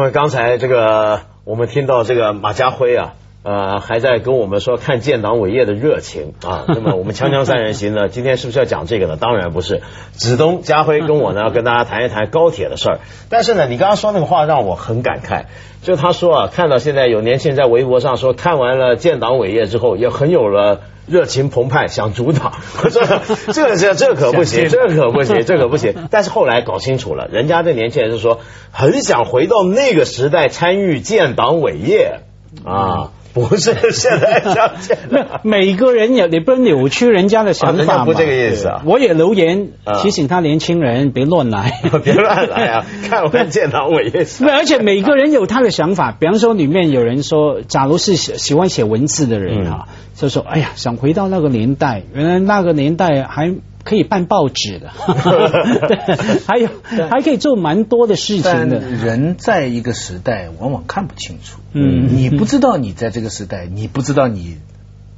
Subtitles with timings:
[0.00, 6.64] 因为，刚才这个我们听到这个马家辉啊，呃，还在跟我们说看建党伟业的热情啊。
[6.68, 9.16] 那么我们锵锵三人行呢，今天是不是要讲这个呢？
[9.16, 9.82] 当然不是。
[10.12, 12.98] 子东、家辉跟我呢，要跟大家谈一谈高铁的事儿。
[13.28, 15.44] 但是呢，你刚刚说那个话让我很感慨，
[15.82, 20.80] 就他说啊，看到现在有年轻人在微博上说，看完了建党伟业之后，也很有了。
[21.06, 22.52] 热情澎湃，想主导，
[22.88, 26.06] 这这这这可不行，这可不行， 这可不行。
[26.08, 28.38] 但是后来搞清楚了，人家这年轻人是说，
[28.70, 32.20] 很想回到那个时代参与建党伟业
[32.64, 34.72] 啊，不是现在这样。
[35.08, 38.04] 那每个人也你不能扭曲人家的想法嘛？
[38.04, 38.82] 不这个意思啊。
[38.84, 39.68] 我也留言
[40.02, 42.86] 提醒他年轻人别乱来， 别乱来啊！
[43.08, 44.26] 看完建党伟业。
[44.48, 49.86] 而且每个人有他的想法，比方说里面有人说，假如是喜喜欢写文字的人啊。
[50.16, 54.90] 就说：“哎呀，想回到那个年代，原来那个年代还可以办报纸的，
[56.46, 56.68] 还有
[57.08, 58.78] 还可以做蛮多的事情的。
[58.80, 61.60] 人在一个时代，往往看不清楚。
[61.72, 64.58] 嗯，你不知道你在这个时代，你不知道你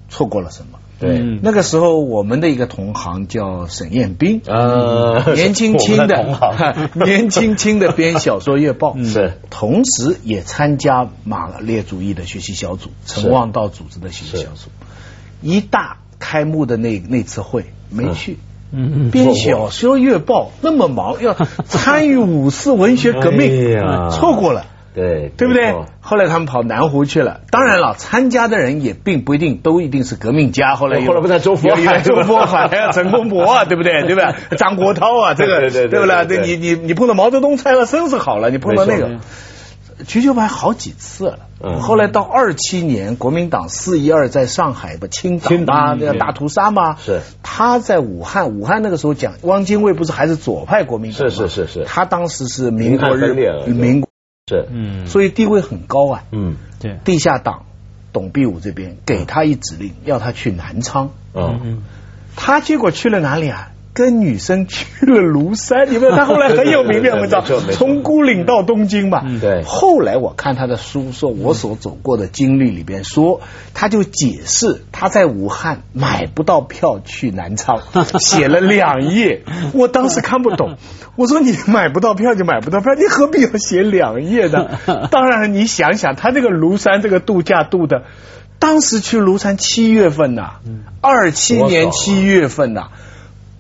[0.09, 0.79] 错过了什么。
[1.01, 6.39] 对，那个时候我们的一个同行叫沈彦斌，呃，年轻轻的，
[7.05, 14.71] 年轻轻的编小说月报，是，同时也参加马列主义的学习小组，陈望道组织的学习小组。”
[15.43, 18.39] 一大开幕的那那次会没去，
[19.11, 21.35] 编小说月报那么忙，要
[21.65, 23.79] 参与五四文学革命，
[24.11, 25.75] 错过了，对对不对？
[26.01, 27.41] 后来他们跑南湖去了。
[27.51, 30.75] 当然了，参加的人也并不一定都一定是革命家。
[30.75, 34.03] 后来后来不在周佛海、周佛海、 陈公博啊，对不对？
[34.03, 34.35] 对吧？
[34.57, 36.39] 张国焘啊，这个 对不对不对？
[36.47, 39.19] 你你你碰到毛泽东，猜了生是好了，你碰到那个。
[40.05, 46.97] 瞿秋白好几次了，后来到二七年，国民党四一二在上海不清清打那个大屠杀吗？
[46.97, 47.21] 是。
[47.43, 51.31] 他在武汉，武汉那个时候讲汪精卫不是还是左派国民党？
[51.31, 53.33] 是是是是，他当时是民国日
[53.67, 54.09] 民国
[54.49, 54.67] 是。
[54.71, 56.25] 嗯，所以地位很高啊。
[56.33, 57.65] 嗯，对，地下党
[58.13, 61.11] 董必武这边给他一指令，要他去南昌。
[61.35, 61.83] 嗯，
[62.37, 63.69] 他结果去了哪里啊？
[63.95, 67.43] 跟女生去了庐山， 你们他后来很有名的，我们知道，
[67.73, 69.23] 从孤岭到东京嘛。
[69.41, 69.63] 对。
[69.65, 73.43] 后来我看他的书，说我所走过的经历里边，说
[73.75, 77.83] 他就解释他在武汉买不到票去南昌，
[78.19, 79.43] 写了两页。
[79.75, 80.77] 我当时看不懂，
[81.17, 84.79] 我说你买不到票就买不到票，你何必要写两页呢？
[85.13, 88.05] 当然，你想想他这个庐山这个度假度的，
[88.59, 90.55] 当时去庐山七月份呐，
[91.03, 92.89] 二七年七月份呐。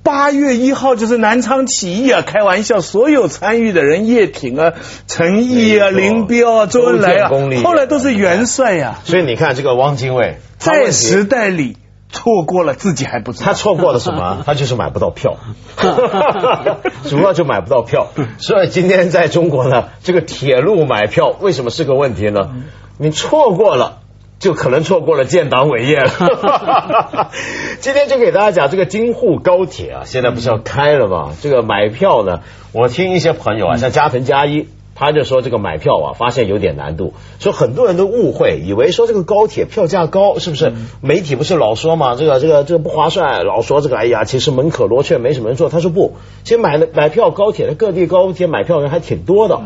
[0.03, 2.23] 八月一号就是南昌起义啊！
[2.27, 4.73] 开玩笑，所有参与的人，叶挺啊、
[5.07, 7.31] 陈毅啊、林彪啊、周恩来啊，
[7.63, 8.99] 后来都是元帅呀。
[9.05, 11.77] 所以你看，这个汪精卫在时代里
[12.11, 13.47] 错过了，自己还不知道。
[13.47, 14.43] 他错过了什么？
[14.47, 15.37] 他就是买不到票，
[17.09, 18.09] 主要就买不到票。
[18.39, 22.41] 所以今天在中国呢，这个铁路买票为什么是个问题呢？
[22.99, 24.01] 你错过了。
[24.43, 27.31] 就可能错过了建党伟业了。
[27.79, 31.31] 今天就给大家讲这个京沪高铁啊，现在不是要开了吗？
[31.41, 32.41] 这个买票呢，
[32.73, 34.67] 我听一些朋友啊，像加藤加一，
[34.97, 40.73] 他就说这个买票啊，发现有点难度，说很多人都误会，以为说这个高铁票价高，是不是？
[41.01, 45.69] 媒体不是老说嘛，这个这个这个不划算，老说这个，哎呀，其实门可罗雀，没什么人坐。
[45.69, 49.61] 他说不，其实买的买票高铁的各地高铁买票人还挺多的，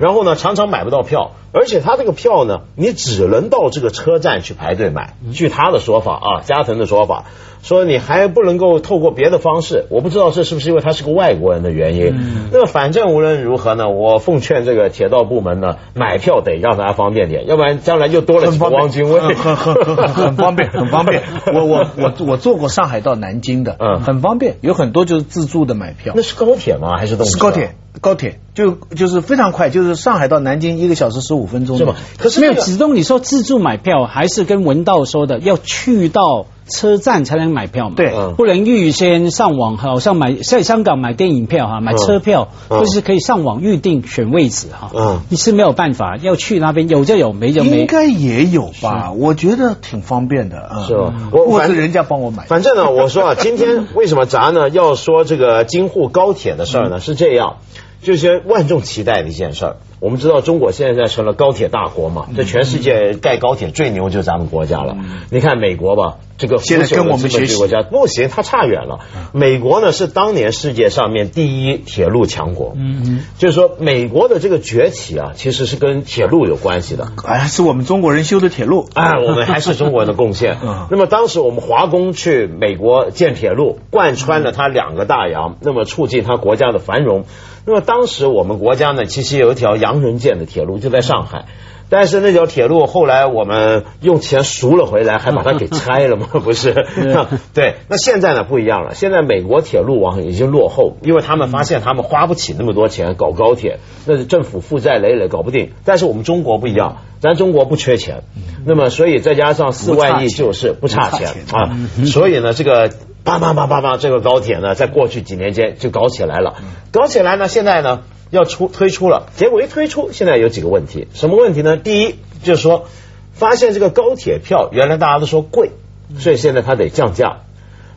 [0.00, 1.32] 然后呢，常常买不到票。
[1.52, 5.14] 而且他这个票呢，你只能到这个车站去排队买。
[5.32, 7.24] 据他的说法啊，加藤的说法，
[7.60, 9.86] 说你还不能够透过别的方式。
[9.90, 12.48] 我不知道这是不是因为他是个外国人的原因。
[12.52, 19.18] 那么反正无论如何呢，我奉劝这个铁道部门呢，买票得让大家方便点，要不然将来就多了几个汪精卫。
[19.18, 19.74] 很很很
[20.06, 21.24] 很 方便，很方便。
[21.52, 26.12] 我我我我坐过上海到南京的，嗯，很方便，有很多就是自助的买票。
[26.14, 26.96] 那是高铁吗？
[26.96, 27.32] 还是动车？
[27.32, 27.74] 是高铁。
[28.00, 31.96] 高铁就就是非常快，就是上海到南京一个小时十五分钟，是吧？
[32.18, 37.94] 可是没有子东，你说自助买票还是跟文道说的，要去到车站才能买票嘛？
[37.96, 44.90] 对，不能预先上网，好像买在香港买电影票哈，买车票就是可以上网预定选位置哈。
[44.94, 47.80] 嗯，你是没有办法要去那边，有就有，没就没。
[47.80, 49.12] 应该也有吧？
[49.12, 51.14] 我觉得挺方便的，是吧？
[51.32, 52.44] 我我是人家帮我买。
[52.44, 57.00] 反正呢，我说啊，今天为什么咱呢要说这个京沪高铁的事儿呢？
[57.00, 57.56] 是这样。
[58.02, 59.76] 就是万众期待的一件事儿。
[60.00, 64.96] 我们知道中国现在成了高铁大国嘛，在全世界盖高铁最牛就是咱们国家了。
[65.28, 69.00] 你看美国吧，这个现在跟我们学习国家不行，它差远了。
[69.34, 77.12] 美国呢是当年世界上面第一铁路强国，嗯嗯，就是说美国的这个崛起啊，其实是跟铁路有关系的。
[77.26, 78.88] 哎，是我们中国人修的铁路。
[78.94, 80.56] 哎，我们还是中国人的贡献。
[80.64, 87.26] 嗯那么当时我们华工去美国建铁路，贯穿了它两个大洋，那么促进它国家的繁荣。
[87.66, 91.46] 那么当时我们国家呢，其实有一条洋人建的铁路，就在上海。
[91.90, 96.28] 但是那条铁路后来我们用钱赎了回来，还把它给拆了吗？
[96.42, 96.72] 不是，
[97.52, 97.74] 对。
[97.88, 105.72] 那现在呢不一样了，现在美国铁路网已经落后，因为他们发现他们花不起那么多钱搞高铁，那是政府负债累累，搞不定。
[105.84, 108.22] 但是我们中国不一样，咱中国不缺钱，
[108.64, 111.76] 那么所以再加上四万亿就是不差钱不差钱啊，
[112.06, 112.90] 所以呢这个。
[113.22, 116.54] 叭叭叭叭叭，这个高铁呢，在过去几年间就搞起来了，
[116.90, 118.00] 搞起来呢，现在呢
[118.30, 121.76] 要出推出了，结果一推出，现在有几个问题，什么问题呢？
[121.76, 122.86] 第一就是说，
[123.32, 125.72] 发现这个高铁票原来大家都说贵，
[126.18, 127.42] 所以现在它得降价，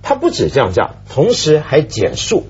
[0.01, 2.45] 它不止降价，同时还减速。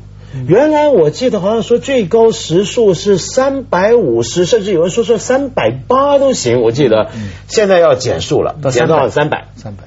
[0.47, 7.11] 原来我记得好像说最高时速是三百五十，甚至有人说说三百八都行，我记得
[7.47, 9.49] 现在要减速了，到减到三百。
[9.55, 9.83] 三百。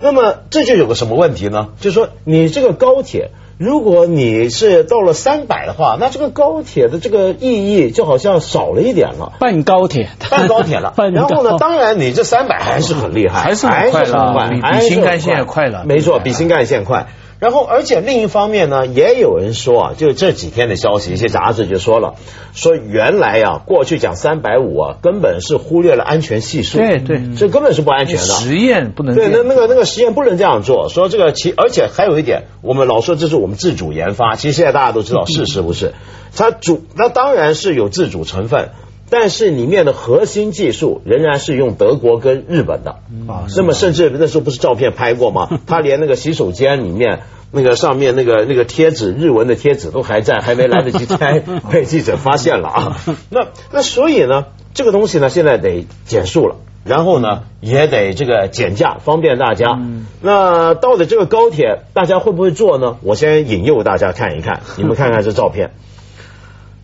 [0.00, 1.68] 那么这就有个什么问题呢？
[1.78, 9.34] 就是说你这个高铁，如果你是到了三百的话，那这个高铁的这个意义就好像少了一点了。
[9.38, 15.66] 半高铁，半高铁了， 然后呢，当然你这三百还是很厉害，还是很快了快比比还是很新干线快。
[15.66, 17.08] 了没错，比新干线快。
[17.40, 22.16] 然后，而且另一方面呢，也有人说啊，就这几天的消息，一些杂志就说了，
[22.52, 28.22] 说原来呀、过去讲三百五啊，根本是忽略了安全系数，对对这根本是不安全的。
[28.22, 30.90] 实验不能对，那那个那个实验不能这样做。
[30.90, 35.94] 说这个其而且还有一点，我们老说这是我们自主研发，其实现在大家都知道是是不是？
[36.36, 38.68] 它主那当然是有自主成分，
[39.10, 45.48] 但是里面的核心技术仍然是用德国跟日本的啊那么甚至那时候不是照片拍过吗？
[45.66, 47.20] 他连那个洗手间里面。
[47.52, 51.42] 那个上面那个那个贴纸，日文的贴纸都还在，还没来得及拆，
[51.72, 52.96] 被记者发现了啊。
[53.28, 56.58] 那那所以呢，这个东西呢，现在得减速了。
[56.84, 59.80] 然后呢，也得这个减价，方便大家。
[60.22, 62.98] 那到底这个高铁大家会不会坐呢？
[63.02, 65.72] 我先引诱大家看一看，你们看看这照片，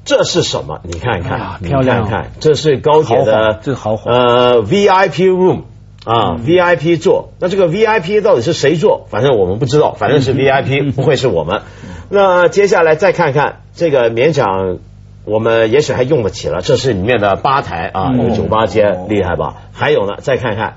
[0.06, 0.80] 这是什么？
[0.84, 5.64] 你看看，你啊漂亮哦看看，这是高铁的华，这豪华呃 VIP room。
[6.04, 9.08] 啊，VIP 座，那这个 VIP 到底是谁坐？
[9.10, 11.62] 反正我们不知道，反正是 VIP， 不会是我们。
[12.10, 14.78] 那接下来再看看这个，勉强
[15.24, 16.62] 我们也许还用得起了。
[16.62, 19.56] 这是里面的吧台啊，有酒吧间，厉害吧？
[19.72, 20.76] 还有呢，再看看。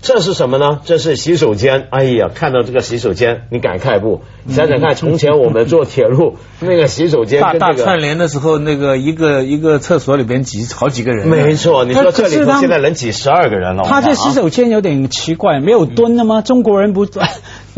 [0.00, 0.80] 这是什么呢？
[0.84, 1.88] 这是洗手间。
[1.90, 4.22] 哎呀，看到这个洗手间，你感慨不？
[4.44, 11.84] 你想想看，从前我们坐铁路 那个洗手间大串联的时候，那个一个一个厕所里边挤好几个人，没错。
[11.84, 13.82] 你说这里头现在能挤十二个人了。
[13.84, 16.42] 他这洗手间有点奇怪，没有蹲的吗？
[16.42, 17.04] 中国人不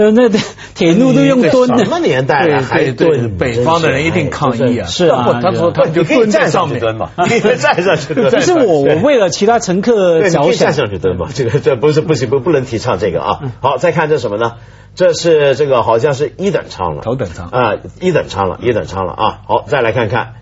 [0.00, 0.30] 呃那
[0.74, 1.90] 铁路都用蹲的什。
[1.90, 3.36] 么年代了还蹲？
[3.36, 4.86] 北方的人一定抗议啊！
[4.88, 8.30] 是啊他说他你就可以站蹲在上面蹲嘛， 你可以站上去蹲。
[8.30, 13.40] 可是我我为了其他乘客着想站，上去蹲嘛，这个这不是不行不不能提倡这个啊。
[13.60, 14.54] 好，再看这什么呢？
[14.94, 19.38] 这是这个好像是一等舱了，头等舱啊，一等舱了，一等舱了啊。
[19.46, 20.32] 好，再来看看。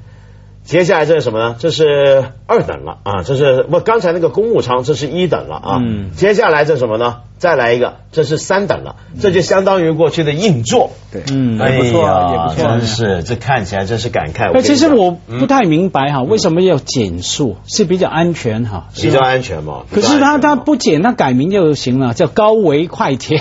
[0.69, 1.57] 接下来这是什么呢？
[1.59, 5.79] 这是二等了啊，这是不刚才那个公务舱，这是一等了啊。
[5.83, 7.21] 嗯接下来这是什么呢？
[7.39, 10.91] 再来一个，这是三等了，这就相当于过去的硬座。
[11.11, 12.87] 对，嗯还不错啊，也不错啊真。
[12.87, 14.51] 是这看起来真是感慨。
[14.53, 17.57] 那其实我嗯不太明白哈，为什么要减速？
[17.67, 19.85] 是比较安全哈，比较安全嘛。
[19.91, 23.41] 可是他他不减，他改名就行了，叫高维快铁。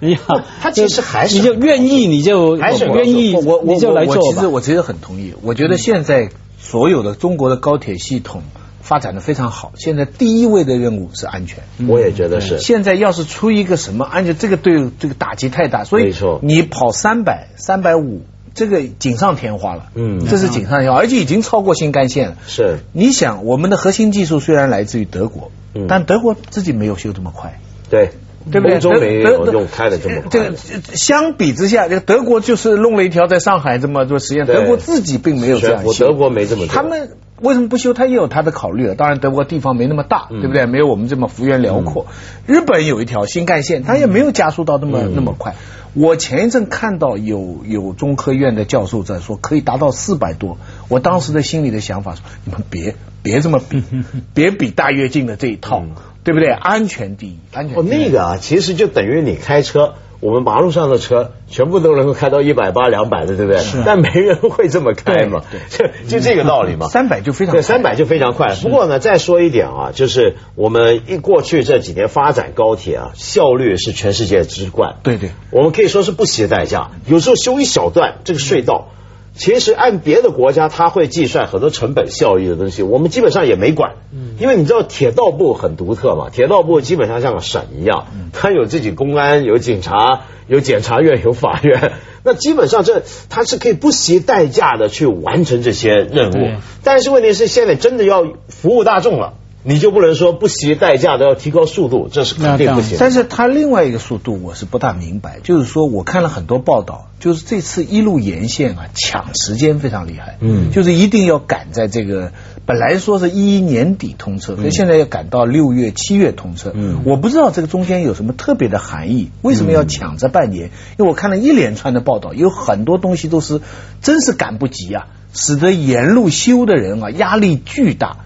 [0.00, 4.46] 你好，他其实 还是你就愿意你就还是愿意我我就来做其实。
[4.46, 6.28] 我其实很同意，我觉得现在
[6.68, 8.42] 所有的中国的高铁系统
[8.80, 11.62] 发展的非常好，现在第一位的任务是安全。
[11.86, 12.58] 我也觉得是。
[12.58, 19.90] 现在要是出一个什么安全，这个对这个打击太大，所以你跑三百、三百五，这个锦上添花了。
[19.94, 22.36] 嗯这是锦上添花，而且已经超过新干线了。
[22.48, 27.60] 是你想，我们的核心技术虽然来自于德国，嗯但德国自己没有修这么快。
[27.88, 28.10] 对，
[28.50, 28.76] 对不对？
[28.76, 30.30] 欧洲没德德有用开的这么快。
[30.30, 30.56] 这个
[30.94, 35.88] 相比之下，这个德国就是弄了一条在上海这么做实验，德国自己并没有这样修。
[35.88, 37.10] 我德国没这么做他们
[37.40, 37.92] 为什么不修？
[37.92, 38.94] 他也有他的考虑了。
[38.94, 40.66] 当然，德国地方没那么大，嗯对不对？
[40.66, 42.06] 没有我们这么幅员辽阔。
[42.46, 45.54] 日本有一条新干线，它也没有加速到那么嗯那么快。
[45.92, 53.82] 我前一阵看到有有中科院的教授在说可以达到四百多，我当时的心里的想法说：你们别别这么比，
[54.34, 55.82] 别比大跃进的这一套，
[56.26, 56.50] 对不对？
[56.50, 63.60] 安全第一，安全哦，那个啊，其实就等于你开车，我们马路上的车全部都能够开到一百八、两百的，对不对？
[63.62, 66.88] 是但没人会这么开嘛，就 就这个道理嘛。
[66.88, 68.56] 三百就非常对，三百就非常快。
[68.56, 74.96] 不过呢，再说一点啊，就是我们一过去这几年发展高铁啊，效率是全世界之冠。
[75.04, 78.88] 对对，我们可以说是不惜代价，有时候修一小段这个隧道。
[79.36, 83.96] 其实按别的国家，他会计算很多成本效益的东西，我们基本上也没管，
[84.40, 91.92] 因为你知道铁道部很独特嘛，铁道部基本上像个省一样，它有自己公安、有警察、有检察院、有法院，
[92.24, 96.58] 那基本上这它是可以不惜代价的去完成这些任务。
[96.82, 99.34] 但是问题是，现在真的要服务大众了。
[99.68, 102.96] 你就不能说不惜代价都要提高速度，这是肯定不行。
[103.00, 112.30] 但是它另外一个速度我是不大明白，就是说我看了很多报道，就是这次一路沿线啊抢时间非常厉害，嗯，就是一定要赶在这个
[112.64, 120.70] 本来说是一一年底通车，可现在要赶到六月七月通车，嗯，我不知道这个中间有什么特别的含义，为什么要抢这半年？
[120.96, 123.60] 因为我看了一连串的报道，有很多东西都是
[124.00, 128.18] 真是赶不及啊，使得沿路修的人啊压力巨大。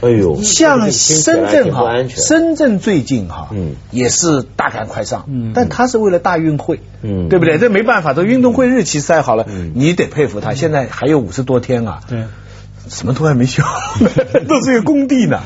[0.00, 7.58] 哎呦，像深圳哈，深圳最近哈，嗯，也是大干快上，嗯，但他是为了大运会，嗯，对不对？
[7.58, 10.54] 这没办法，这运动会日期塞好了，嗯你得佩服他。
[10.54, 12.24] 现在还有五十多天啊，对，
[12.88, 13.62] 什么都还没修，
[14.48, 15.40] 都是个工地呢。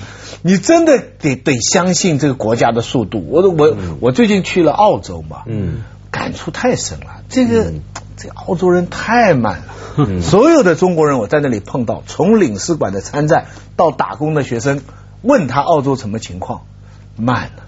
[0.44, 3.24] 你真的得得相信这个国家的速度。
[3.28, 7.22] 我我我最近去了澳洲嘛，嗯，感触太深了。
[7.28, 7.72] 这个
[8.16, 10.20] 这澳洲人太慢了。
[10.22, 14.80] 所有的中国人，我在那里碰到，从领事馆的参战到打工的学生，
[15.20, 16.62] 问他澳洲什么情况，
[17.16, 17.62] 慢了，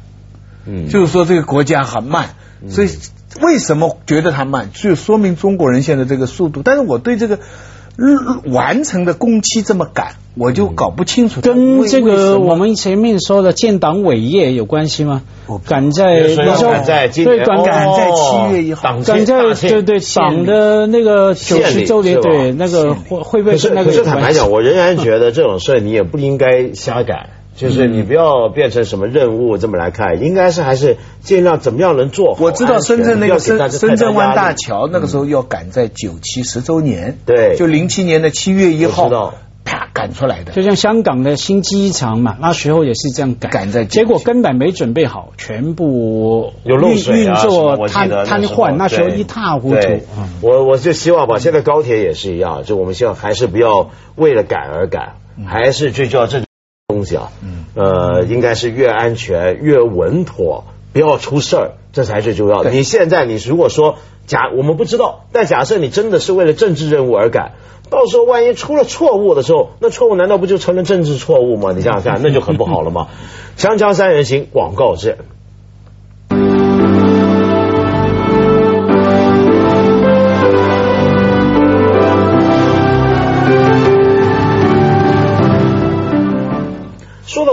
[0.66, 2.30] 嗯，就是说这个国家很慢，
[2.68, 2.88] 所以
[3.42, 6.62] 为什么觉得它慢，就说明中国人现在这个速度。
[6.62, 7.40] 但是我对这个
[8.46, 15.22] 完成的工期这么赶，我就搞不清楚，跟这个我们前面说的建党伟业有关系吗？
[15.66, 23.90] 赶在你说赶在对赶赶在七月一号，赶在对对党的那个九十周年对那个会会不会是那个？
[23.90, 32.44] 可是坦白讲，我仍然觉得这种事你也不应该瞎赶，就是你不要变成什么任务这么来看，应该是还是尽量怎么样能做好。
[32.44, 39.34] 我知道深圳那个深深圳湾大桥那个时候要赶在九七十周年，对，就零七年的七月一号。
[39.66, 47.34] 啪赶出来的，就像香港的新机场嘛，那时候也是这样赶，赶在结果根本没准备好，全部有漏水啊，
[47.88, 49.80] 瘫瘫痪，那时候一塌糊涂。
[50.42, 55.14] 我我就希望吧，现在高铁也是一样，就我们希望还是不要为了赶而赶，
[55.46, 56.42] 还是最重要这
[57.04, 57.30] 东西啊，
[57.74, 62.70] 呃，应该是越安全越稳妥，不要出事儿，这才是最重要的。
[62.70, 63.96] 你现在你如果说
[64.26, 67.52] 假我们不知道，但假设你真的是为了政治任务而改。
[67.90, 71.72] 到时候万一出了错误的时候，那错误难道不就成了政治错误吗？
[71.76, 73.08] 你想想看，那就很不好了嘛。
[73.58, 75.18] 锵锵三人行广告之。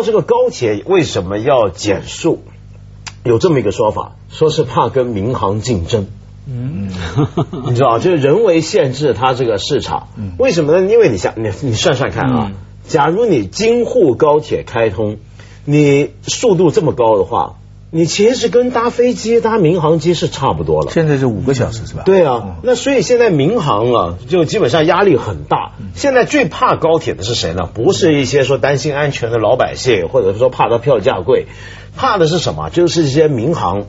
[0.01, 2.41] 到这个高铁为什么要减速？
[3.23, 6.07] 有这么一个说法，说是怕跟民航竞争。
[6.47, 6.89] 嗯，
[7.67, 10.07] 你知道，就是人为限制它这个市场，
[10.39, 10.91] 为什么呢？
[10.91, 12.51] 因为你想，你你算算看啊，
[12.87, 15.17] 假如你京沪高铁开通，
[15.65, 17.57] 你速度这么高的话，
[17.93, 20.91] 你其实跟搭飞机、搭民航机是差不多了。
[20.91, 22.03] 现在是五个小时是吧？
[22.05, 25.73] 对啊，那所以现在民航啊，就基本上压力很大。
[25.93, 27.69] 现在最怕高铁的是谁呢？
[27.73, 31.47] 不是一些说担心安全的老百姓，或者说怕它票价贵，
[31.97, 32.69] 怕的是什么？
[32.69, 33.83] 就是一些民航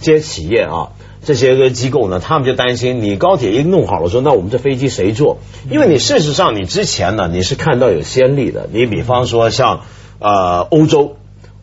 [0.00, 0.90] 这些企业啊。
[1.20, 5.38] 这些个机构呢，他们就担心你高铁一弄好了，说那我们这飞机谁坐？
[5.68, 8.68] 因为你事实上你之前呢，你是看到有先例的。
[8.72, 9.80] 你比方说像
[10.20, 11.16] 呃欧洲，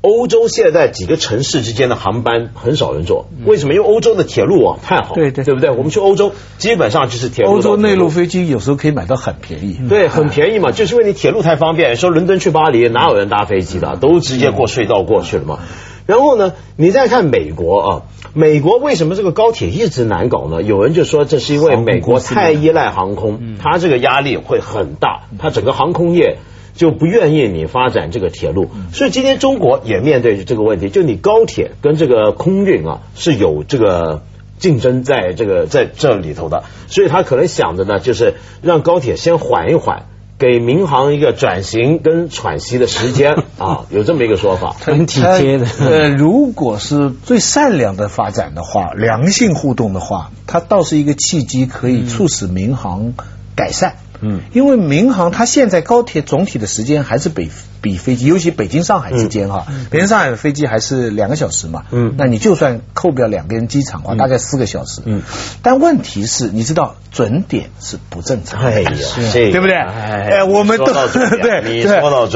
[0.05, 3.73] 欧洲现在几个城市之间的航班很少人坐，为什么？
[3.73, 5.71] 因为欧洲的铁路网太好，对对，对不对？
[5.71, 7.53] 我们去欧洲基本上就是铁路。
[7.53, 11.95] 欧洲内陆飞机有时候可以买到很便宜，对，很便宜嘛，就是因为你铁路太方便。
[11.95, 13.95] 说伦敦去巴黎哪有人搭飞机的？
[13.95, 15.57] 都直接过隧道过去了嘛。
[16.05, 18.01] 然后呢，你再看美国啊。
[18.37, 20.61] 美国为什么这个高铁一直难搞呢？
[20.61, 26.37] 有人就说这是因为美国太依赖航空，它这个压力会很大，它整个航空业
[26.75, 28.69] 就不愿意你发展这个铁路。
[28.93, 34.21] 所以今天中国也面对这个问题，就你高铁跟这个空运啊是有这个
[34.59, 40.03] 竞争在这个在这里头的，所以他可能想着呢，就是让高铁先缓一缓。
[40.37, 45.65] 给民航一个转型跟喘息的时间 啊，有这么一个说法，很体贴的。
[45.79, 53.13] 呃，如果是最善良的发展的话，良性互动的话，它倒是一个契机，可以促使民航
[53.55, 53.93] 改善。
[53.93, 54.04] 嗯，
[54.53, 57.49] 因为民航它现在高铁总体的时间还是比
[57.81, 62.13] 比飞机，尤其北京上海之间哈，北京上海的飞机还是两个小时嘛，嗯。
[62.17, 65.21] 那你就算扣掉两边机场的话，大概四个小时，嗯，
[65.61, 68.91] 但问题是，你知道准点是不正常的，哎呀，
[69.33, 69.75] 这个对不对？
[69.75, 71.61] 哎哎，我们都 对，对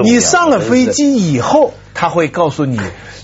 [0.03, 2.79] 你上了飞，机以后，他会告诉你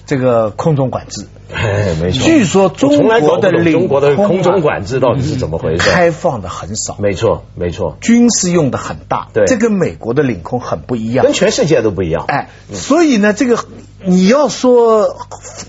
[0.05, 1.27] 这个空中管制。
[1.53, 2.23] 哎， 没错。
[2.25, 5.89] 据说中国的领中国的空中管制到底是怎么回事？
[5.89, 11.33] 开放的很少，没错，没错，军事用的很大，对这跟美国的领空很不一样跟。
[11.33, 12.25] 全世界都不一样。
[12.27, 13.63] 哎，所以呢，这个
[14.03, 15.15] 你要说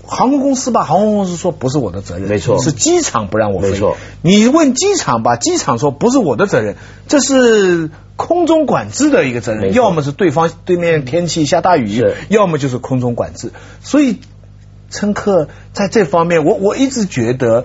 [0.05, 3.69] 航空公司吧，航空公司说不是我的责任，没错是机场不让我飞。
[3.69, 6.75] 没错，你问机场吧，机场说不是我的责任，
[7.07, 13.53] 这是空中管制的一个责任，要么是对方对面天气下大雨，要么就是空中管制。
[13.79, 14.19] 所以
[14.89, 17.63] 乘客在这方面，我我一直觉得。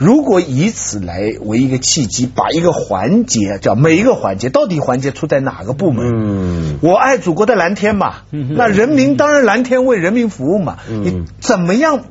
[0.00, 6.06] 如果以此来为一个契机，把一个环节叫每一个环节，到底环节出在哪个部门？
[6.10, 10.78] 嗯，我爱祖国的蓝天嘛，那人民当然蓝天为人民服务嘛。
[10.88, 12.06] 你怎么样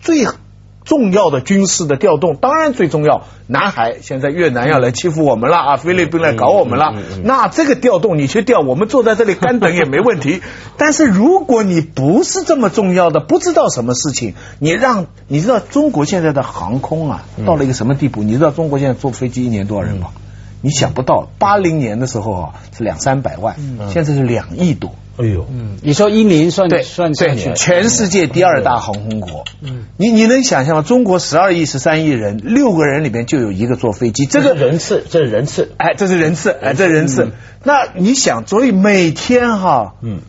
[0.00, 0.26] 最
[0.84, 2.36] 重要的军事的调动？
[2.36, 6.94] 当然最重要，南海现在越南要来欺负我们了啊，菲律宾来搞我们了。
[7.22, 10.42] 那这个调动你去调，我们坐在这里干等也没问题。
[10.76, 18.22] 但是如果你不是这么重要的，不知道什么事情，你让你知道中国现在的航空啊到了一个什么地步？
[18.22, 20.08] 你知道中国现在坐飞机一年多少人吗？
[20.64, 23.54] 你想不到，八零年的时候啊是两三百万，
[23.92, 24.94] 现在是两亿多。
[25.18, 25.46] 哎呦，
[25.82, 29.44] 你说一零算对，算下去对，，全世界第二大航空国。
[29.60, 30.82] 嗯，你你能想象吗？
[30.82, 35.70] 中国十二亿、十三亿人，六个人里面就有一个坐飞机，这个这个人次，这是人次。
[35.76, 37.30] 哎，这是人次，哎，这人次。
[37.62, 40.20] 那你想，所以每天哈，嗯，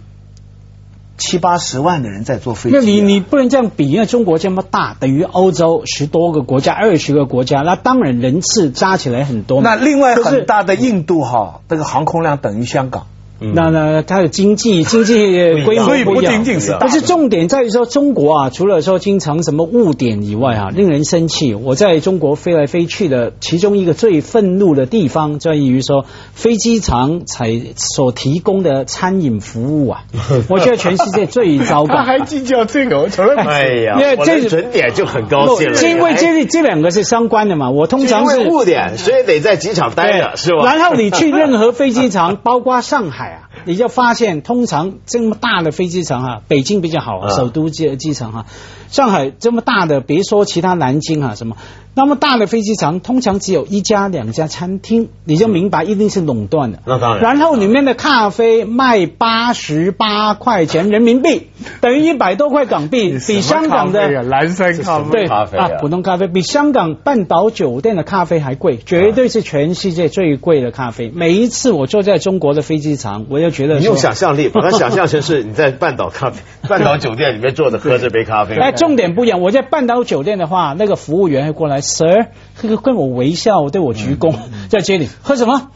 [1.17, 2.79] 七八十万的人在坐飞机啊。
[2.79, 9.61] 那你你不能这样比，因为中国这么大，等于欧洲十多个国家、二十个国家，那当然人次加起来很多。
[9.61, 13.07] 那另外很大的印度哈，这个航空量等于香港。
[13.39, 16.33] 那那它的经济 经济规模不一样。
[16.33, 21.53] 仅仅是但是重点在于说，中国啊，除了说经常什么误点以外啊，令人生气。
[21.53, 30.03] 我在中国飞来飞去的其中一个最愤怒的地方，在于说飞机场才所提供的餐饮服务啊，
[30.49, 31.95] 我觉得全世界最糟糕。
[32.25, 35.81] 计较这个，我从来哎呀，因为这准点就很高兴了。
[35.81, 40.63] 因为这这两个是相关的嘛，我通常是误点，所以得在机场待着，是吧？
[40.75, 48.45] 然后你去任何飞机场， 包括上海啊，你就发现，通常这么大的飞机场啊，北京比较好，啊首都机机场哈、
[48.89, 51.57] 上海这么大的，别说其他南京啊什么，
[51.93, 56.79] 那么大的飞机场，通常只有一家两家餐厅，你就明白一定是垄断的。
[56.85, 57.21] 那当然。
[57.21, 61.47] 然后里面的咖啡卖八十八块钱人民币，
[61.81, 65.11] 等于一百多块港币，比香港的蓝山咖啡。
[65.11, 71.11] 对咖啡啊普通咖啡比香港半岛酒店的咖啡还贵，绝对是全世界最贵的咖啡。
[71.13, 78.55] 每一次我坐在中国的飞机场，我就觉得你说用想象力 把它想象成是你在半岛咖啡、 半岛酒店里面坐着喝这杯咖啡。
[78.55, 79.41] 哎，重点不一样。
[79.41, 82.27] 我在半岛酒店的话，那个服务员会过来，Sir，
[82.61, 84.33] 这个跟我微笑，对我鞠躬，
[84.69, 85.69] 在接你喝什么？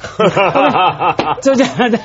[1.41, 1.99] 就 这样的，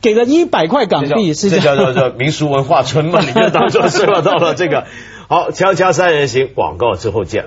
[0.00, 1.94] 给了一百块港币，是这这叫样。
[1.94, 3.20] 叫叫民俗文化村嘛？
[3.20, 4.20] 你就当做是吧？
[4.22, 4.84] 到了这个
[5.28, 7.44] 好，锵锵三人行广告之后见。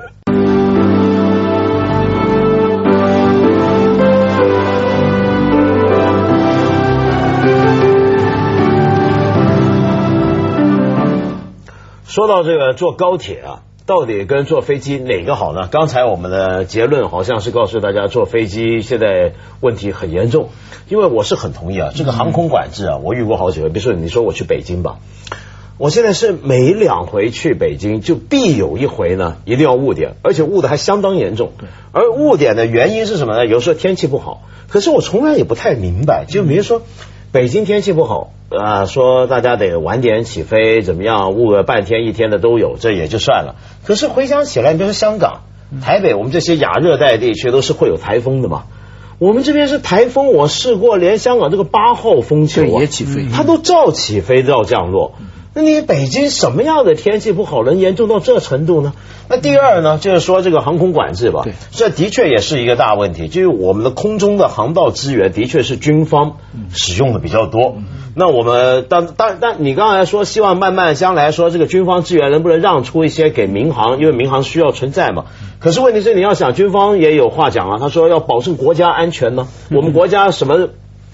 [12.13, 15.67] 说到这个坐高铁啊，到底跟坐飞机哪个好呢？
[15.71, 20.49] 刚才我们的结论好像是告诉大家，坐飞机现在问题很严重。
[20.87, 23.69] 因为我是很同意啊，这个航空管制啊，我遇过好几回。
[23.69, 24.99] 比如说，你说我去北京吧，
[25.79, 31.53] 我现在是每两回去北京，就必有一回呢，一定要误点，而且误的还相当严重。
[31.93, 33.47] 而误点的原因是什么呢？
[33.47, 36.83] 有时候天气不好，可是我从来也不太明白，就比如说。
[37.33, 41.33] 北京天气不好啊、说大家得晚点起飞，怎么样？
[41.33, 43.55] 误个半天一天的都有，这也就算了。
[43.83, 45.41] 可是回想起来，你比如说香港、
[45.81, 48.65] 台北，我们这些亚热带地区都是会有台风的嘛。
[49.17, 55.13] 我们这边是台风，我试过，连香港这个八号风球、啊、也起飞它都照起飞照降落。
[55.55, 58.93] 那你北京什么样的天气不好，能严重到这程度呢？
[59.29, 63.27] 那第二呢，就是说这个航空管制吧，这的确也是一个大问题。
[63.27, 66.37] 就是我们的空中的航道资源的确是军方
[66.73, 67.75] 使用的比较多。
[68.15, 75.25] 那我们当当但你刚才说希望慢慢将来说这个军方资源能不能让出一些给民航，因为民航需要存在嘛。
[75.59, 79.47] 可是问题是你要想军方也有话讲啊，他说要保证国家安全呢。
[79.69, 80.69] 我们国家什么？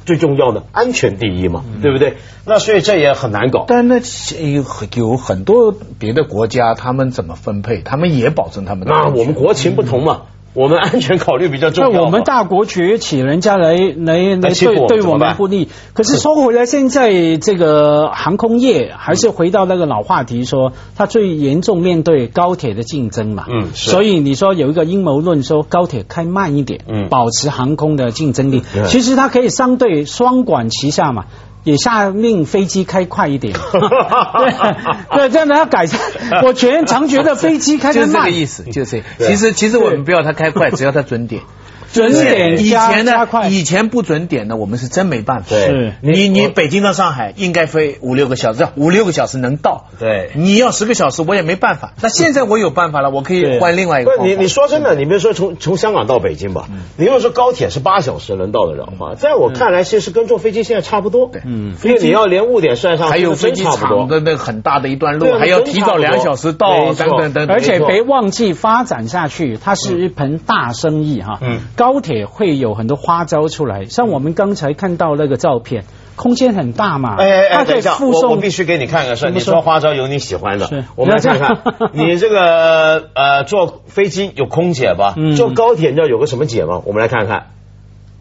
[0.10, 2.16] 最重要的安全第一嘛，对不对？
[2.48, 3.66] 那所以这也很难搞。
[3.68, 4.00] 但那
[4.40, 7.84] 有有很多别的国家，他们怎么分配？
[7.84, 8.92] 他们也保证他们的。
[8.92, 10.22] 那我们国情不同嘛，
[10.54, 11.92] 我们安全考虑比较重要。
[11.92, 15.70] 那我们大国崛起，人家来来来对对我们不利。
[15.94, 23.46] 可是说回来，现在这个航空业还是回到那个老话题，说它最严重面对高铁的竞争嘛。
[23.50, 28.86] 嗯所以你说有一个阴谋论说高铁开慢一点，嗯保持航空的竞争力对。
[28.88, 31.26] 其实它可以相对双管齐下嘛。
[31.70, 36.00] 也下命飞机开快一点， 对对，这样的要改善。
[36.44, 41.42] 我觉常觉得飞机开就是这个意思，就是其实其实我们不要它开快，只要它准点。
[41.92, 45.48] 准点以前呢，以前不准点呢，我们是真没办法。
[45.50, 49.88] 对是你你北京到上海应该飞五六个小时，五六个小时能到。
[49.98, 51.94] 对你要十个小时我也没办法。
[52.00, 54.18] 那现在我有办法了，我可以换另外一个。
[54.18, 61.28] 不你，你说真的，你比如说从从香港到北京吧，嗯你如果说高铁是八小时能到得了话，在我看来，其实跟坐飞机现在差不多。
[61.34, 61.76] 对嗯。
[61.84, 64.00] 因为你要连误点算上，还有飞机差不多。
[64.00, 67.50] 场的那很大的一段路，还要提早两小时到，等等等等。
[67.50, 71.40] 而且别忘记发展下去，它是一盆大生意哈。
[71.42, 71.60] 嗯。
[71.76, 75.84] 高铁会有很多花招出来，像我们刚才看到那个照片，
[76.16, 79.30] 空间很大嘛，哎哎哎，它可以等一下，附送我我必须给你看个事儿。
[79.30, 79.50] 你说。
[79.50, 81.58] 说花招有你喜欢的是，我们来看看
[81.94, 85.16] 你这个呃坐飞机有空姐吧？
[85.18, 85.36] 嗯？
[85.36, 86.82] 坐高铁你知道有个什么姐吗？
[86.86, 87.48] 我们来看看，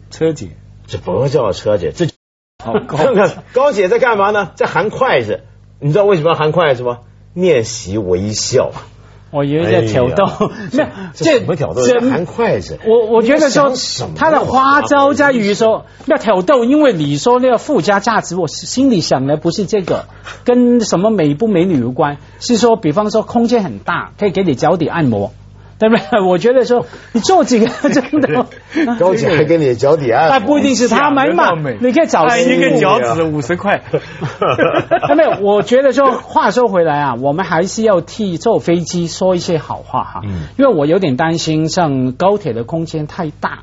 [0.09, 0.47] 车姐，
[0.87, 2.07] 这不叫车姐，这
[2.63, 4.51] 好 看看高姐在干嘛呢？
[4.55, 5.41] 在含筷子。
[5.79, 6.99] 你知道为什么要含筷子吗？
[7.33, 8.71] 练习微笑。
[9.31, 10.25] 我以为在挑逗，
[10.73, 11.83] 没有这什么挑逗？
[11.85, 12.79] 这在含筷子。
[12.85, 13.71] 我我觉得说
[14.15, 20.05] 他的花招在于说要挑逗，因为你说那个附加价值，我心里想的不是这个，
[20.43, 25.31] 跟什么美不美女无关，是说比方说空间很大，可以给你脚底按摩，
[25.79, 26.21] 对不对？
[26.27, 28.45] 我觉得说你做几个 真的。
[28.99, 33.81] 高姐还给你脚底按摩，那不一定是他们嘛，你可以找按一个脚趾五十块。
[35.07, 40.47] 那没有，我觉得说，话说回来啊，我们还是要替坐飞机说一些好话哈，嗯。
[40.57, 43.59] 因为我有点担心，像高铁的空间太大。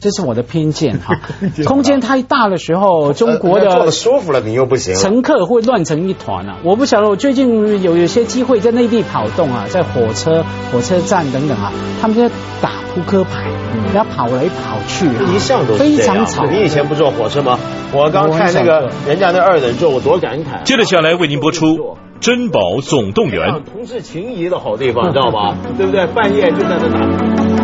[0.00, 1.20] 这是我的偏见哈，
[1.66, 4.94] 空间太大的时候，中国的坐的的舒服了，你又不行。
[4.94, 6.56] 乘客会乱成一团啊！
[6.64, 12.28] 我不晓得，我最近有有些机会在内地跑动啊，在火车、火车站等等啊，他们在
[12.62, 13.50] 打扑克牌，
[13.94, 16.46] 然后跑来跑去啊，一向都非常吵。
[16.46, 17.58] 你以前不坐火车吗？
[17.92, 20.62] 我刚看那个人家那二等座，我多感慨。
[20.64, 21.66] 接着下来为您播出
[22.20, 23.50] 《珍宝总动员》。
[23.70, 25.56] 同志情谊的好地方，你知道吗？
[25.76, 26.06] 对不对？
[26.06, 27.59] 半夜就在那打。